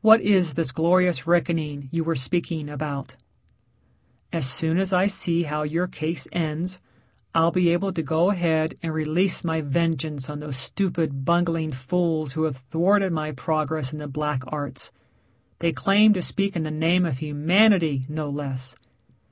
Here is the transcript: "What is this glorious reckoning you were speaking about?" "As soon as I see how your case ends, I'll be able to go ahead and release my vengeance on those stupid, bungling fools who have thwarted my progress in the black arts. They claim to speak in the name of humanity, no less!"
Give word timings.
"What 0.00 0.20
is 0.20 0.54
this 0.54 0.72
glorious 0.72 1.28
reckoning 1.28 1.88
you 1.92 2.02
were 2.02 2.16
speaking 2.16 2.68
about?" 2.68 3.14
"As 4.32 4.50
soon 4.50 4.78
as 4.78 4.92
I 4.92 5.06
see 5.06 5.44
how 5.44 5.62
your 5.62 5.86
case 5.86 6.26
ends, 6.32 6.80
I'll 7.36 7.52
be 7.52 7.68
able 7.68 7.92
to 7.92 8.02
go 8.02 8.32
ahead 8.32 8.76
and 8.82 8.92
release 8.92 9.44
my 9.44 9.60
vengeance 9.60 10.28
on 10.28 10.40
those 10.40 10.56
stupid, 10.56 11.24
bungling 11.24 11.70
fools 11.70 12.32
who 12.32 12.42
have 12.42 12.56
thwarted 12.56 13.12
my 13.12 13.30
progress 13.30 13.92
in 13.92 14.00
the 14.00 14.08
black 14.08 14.42
arts. 14.48 14.90
They 15.60 15.70
claim 15.70 16.14
to 16.14 16.22
speak 16.22 16.56
in 16.56 16.64
the 16.64 16.72
name 16.72 17.06
of 17.06 17.18
humanity, 17.18 18.06
no 18.08 18.30
less!" 18.30 18.74